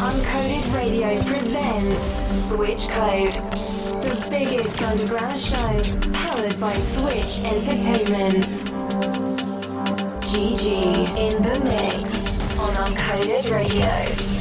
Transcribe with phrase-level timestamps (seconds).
[0.00, 2.14] Uncoded Radio presents
[2.48, 3.32] Switch Code,
[4.00, 5.82] the biggest underground show
[6.12, 8.44] powered by Switch Entertainment.
[10.22, 12.30] Gigee in the mix
[12.60, 14.37] on Uncoded Radio.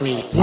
[0.00, 0.37] Me.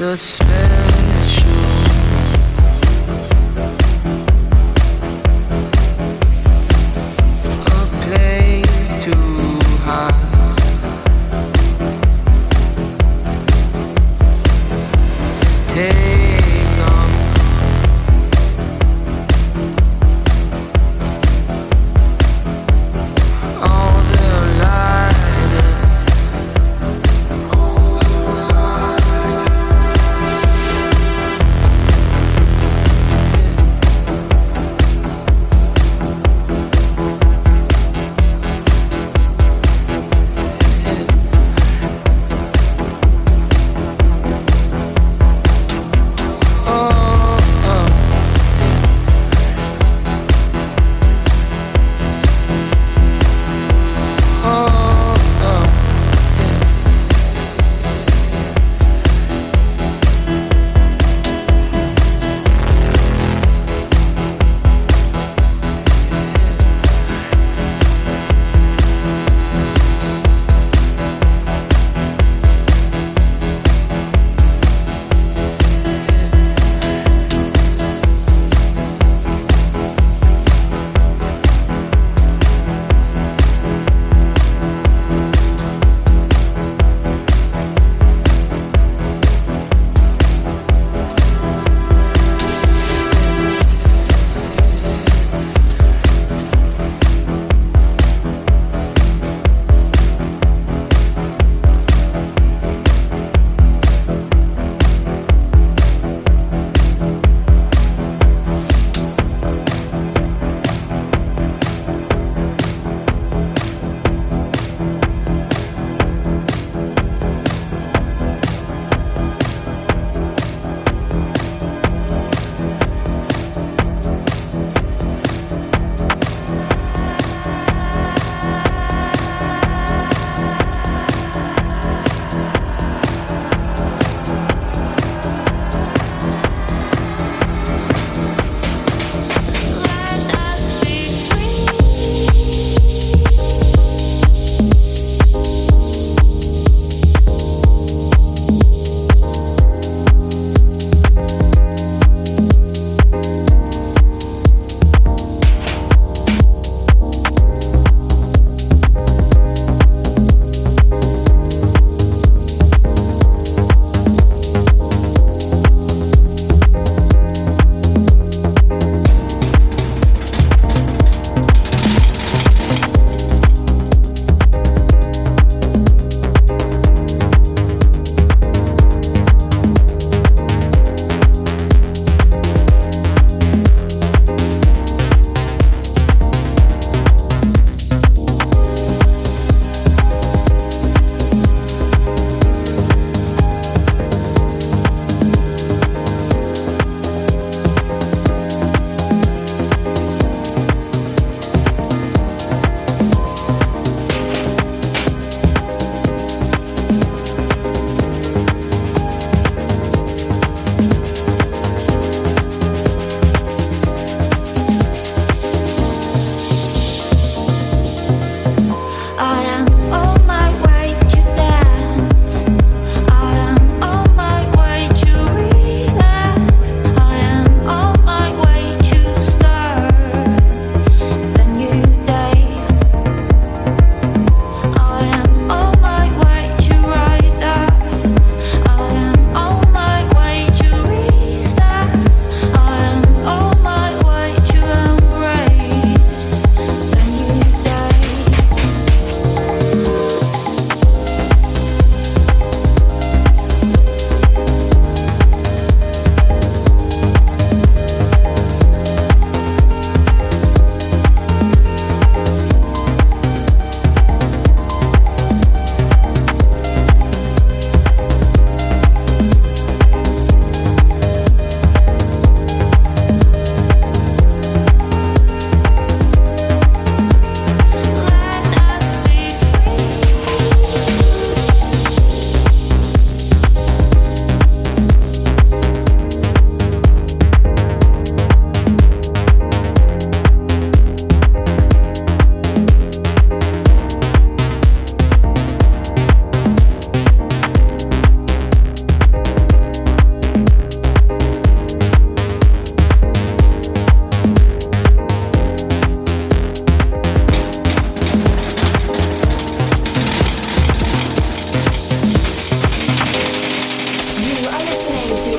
[0.00, 0.59] The special.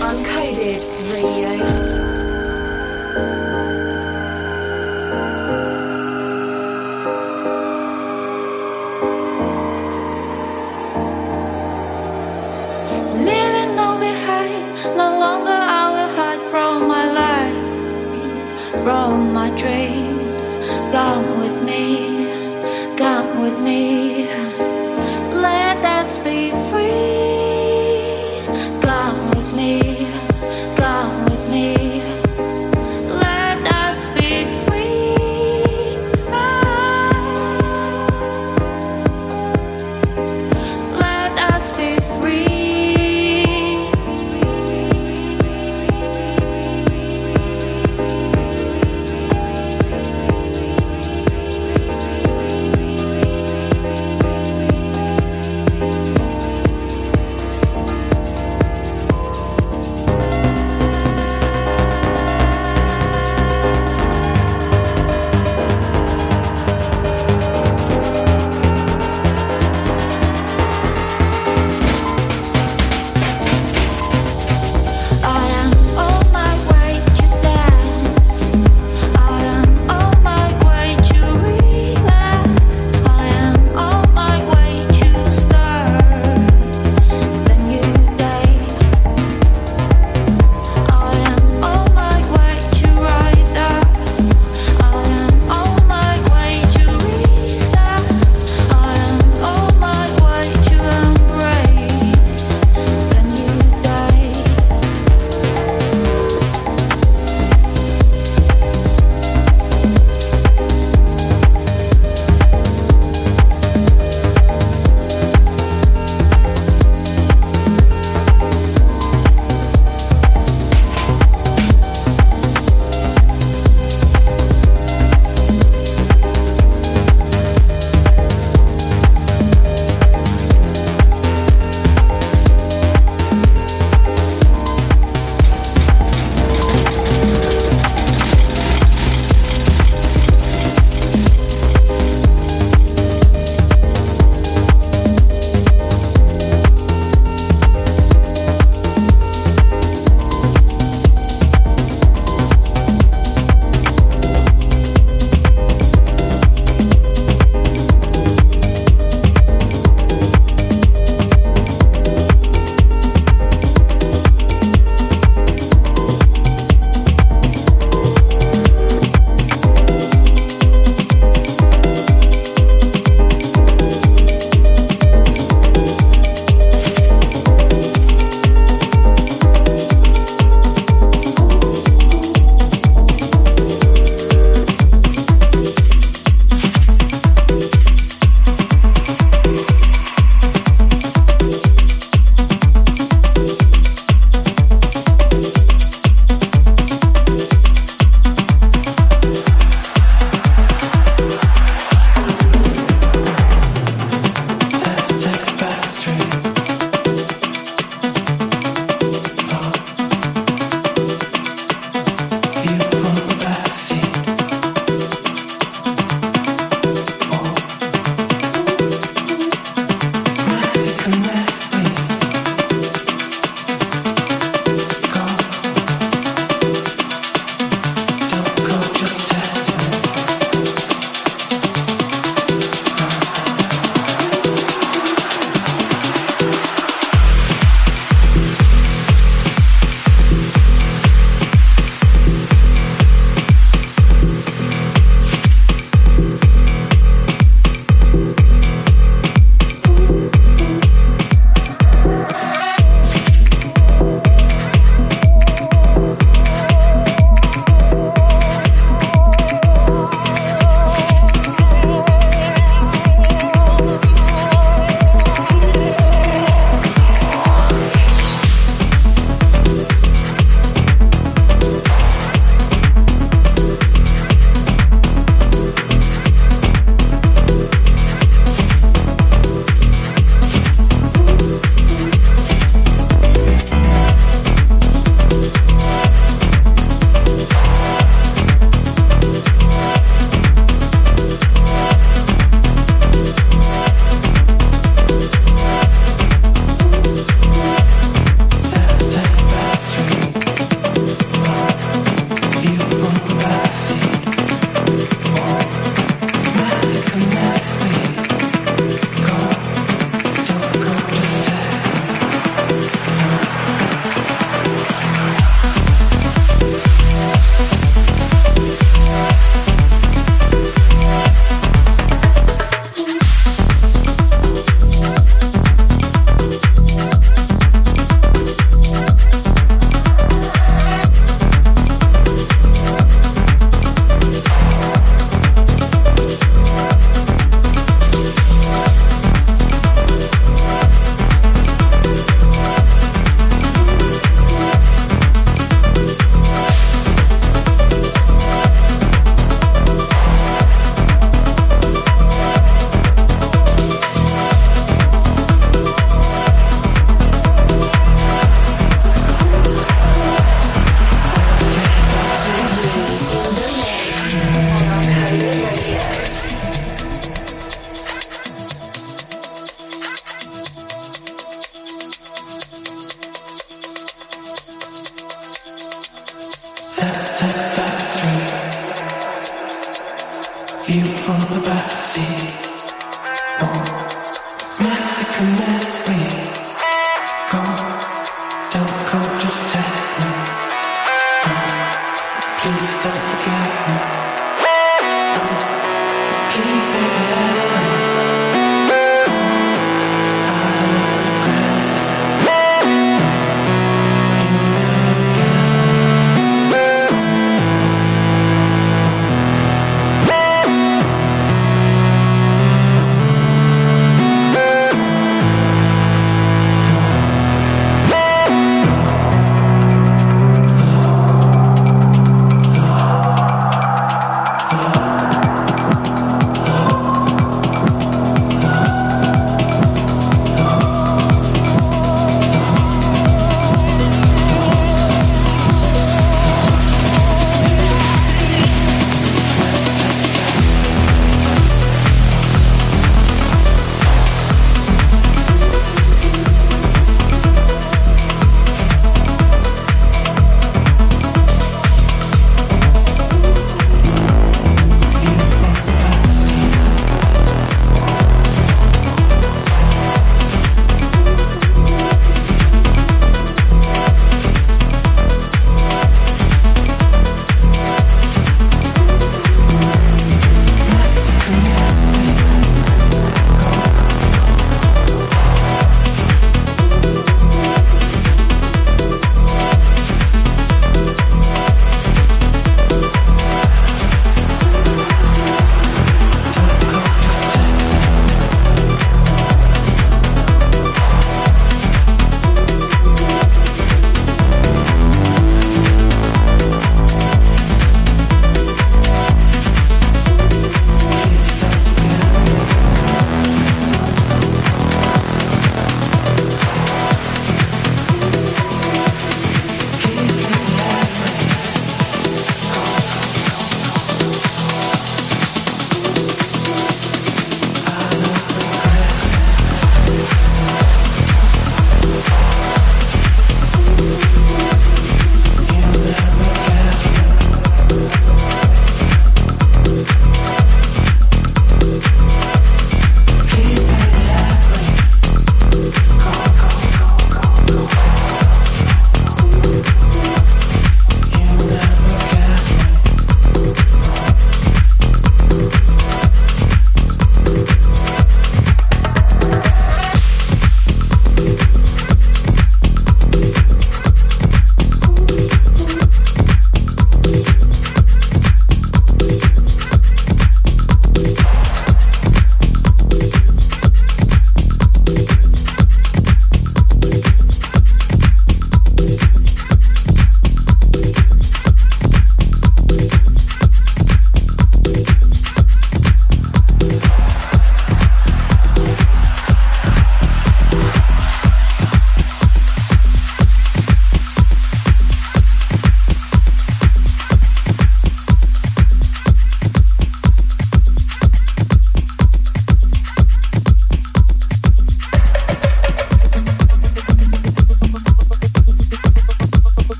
[0.00, 1.85] Uncoded Radio.